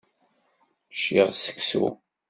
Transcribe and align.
Ččiɣ 0.95 1.27
seksu. 1.43 1.85